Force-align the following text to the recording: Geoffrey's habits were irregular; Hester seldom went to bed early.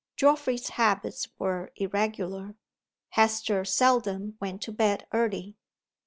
Geoffrey's 0.15 0.69
habits 0.69 1.27
were 1.37 1.71
irregular; 1.75 2.55
Hester 3.09 3.63
seldom 3.63 4.35
went 4.41 4.63
to 4.63 4.71
bed 4.71 5.05
early. 5.13 5.57